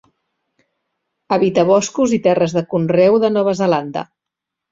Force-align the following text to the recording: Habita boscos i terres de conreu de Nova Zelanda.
Habita 1.35 1.65
boscos 1.67 2.15
i 2.17 2.19
terres 2.27 2.57
de 2.59 2.65
conreu 2.73 3.21
de 3.25 3.33
Nova 3.37 3.57
Zelanda. 3.63 4.07